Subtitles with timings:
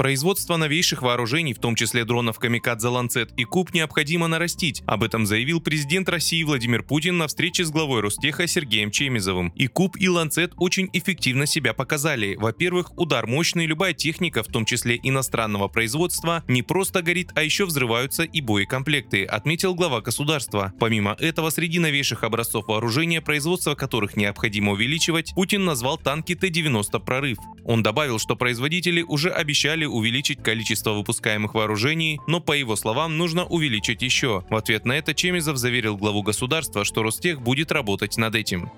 [0.00, 4.82] Производство новейших вооружений, в том числе дронов «Камикадзе Ланцет» и «Куб» необходимо нарастить.
[4.86, 9.52] Об этом заявил президент России Владимир Путин на встрече с главой Ростеха Сергеем Чемизовым.
[9.56, 12.34] И «Куб», и «Ланцет» очень эффективно себя показали.
[12.36, 17.66] Во-первых, удар мощный, любая техника, в том числе иностранного производства, не просто горит, а еще
[17.66, 20.72] взрываются и боекомплекты, отметил глава государства.
[20.80, 27.36] Помимо этого, среди новейших образцов вооружения, производство которых необходимо увеличивать, Путин назвал танки Т-90 «Прорыв».
[27.66, 33.44] Он добавил, что производители уже обещали увеличить количество выпускаемых вооружений, но, по его словам, нужно
[33.44, 34.44] увеличить еще.
[34.48, 38.70] В ответ на это Чемизов заверил главу государства, что Ростех будет работать над этим.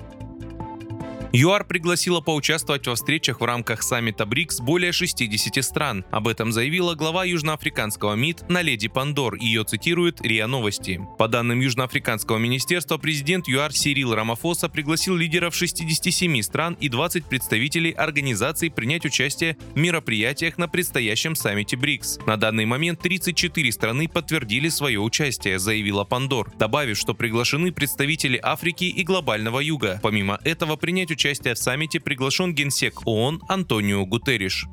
[1.34, 6.04] ЮАР пригласила поучаствовать во встречах в рамках саммита БРИКС более 60 стран.
[6.10, 9.36] Об этом заявила глава южноафриканского МИД Наледи Пандор.
[9.36, 11.00] Ее цитирует РИА Новости.
[11.18, 17.92] По данным Южноафриканского министерства, президент ЮАР Сирил Рамафоса пригласил лидеров 67 стран и 20 представителей
[17.92, 22.18] организаций принять участие в мероприятиях на предстоящем саммите БРИКС.
[22.26, 28.84] На данный момент 34 страны подтвердили свое участие, заявила Пандор, добавив, что приглашены представители Африки
[28.84, 29.98] и глобального юга.
[30.02, 34.66] Помимо этого, принять участие участия в саммите приглашен генсек ООН Антонио Гутерриш.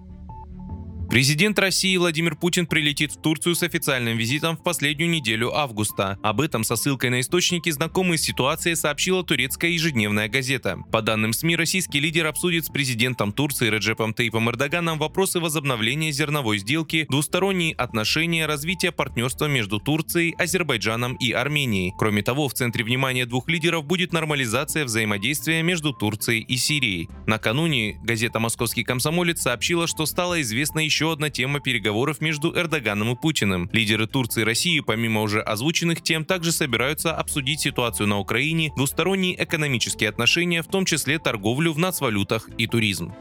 [1.10, 6.20] Президент России Владимир Путин прилетит в Турцию с официальным визитом в последнюю неделю августа.
[6.22, 10.78] Об этом со ссылкой на источники, знакомые с ситуацией, сообщила турецкая ежедневная газета.
[10.92, 16.60] По данным СМИ, российский лидер обсудит с президентом Турции Реджепом Тейпом Эрдоганом вопросы возобновления зерновой
[16.60, 21.92] сделки, двусторонние отношения, развития партнерства между Турцией, Азербайджаном и Арменией.
[21.98, 27.10] Кроме того, в центре внимания двух лидеров будет нормализация взаимодействия между Турцией и Сирией.
[27.26, 33.14] Накануне газета «Московский комсомолец» сообщила, что стало известно еще еще одна тема переговоров между Эрдоганом
[33.14, 33.70] и Путиным.
[33.72, 39.42] Лидеры Турции и России, помимо уже озвученных тем, также собираются обсудить ситуацию на Украине, двусторонние
[39.42, 43.14] экономические отношения, в том числе торговлю в нацвалютах и туризм.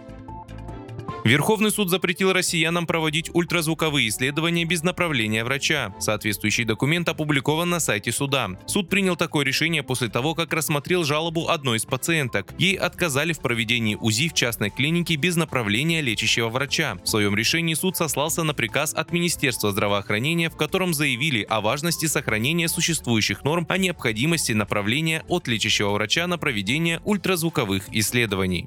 [1.29, 5.93] Верховный суд запретил россиянам проводить ультразвуковые исследования без направления врача.
[6.01, 8.49] Соответствующий документ опубликован на сайте суда.
[8.67, 12.55] Суд принял такое решение после того, как рассмотрел жалобу одной из пациенток.
[12.57, 16.97] Ей отказали в проведении УЗИ в частной клинике без направления лечащего врача.
[17.05, 22.07] В своем решении суд сослался на приказ от Министерства здравоохранения, в котором заявили о важности
[22.07, 28.67] сохранения существующих норм о необходимости направления от лечащего врача на проведение ультразвуковых исследований.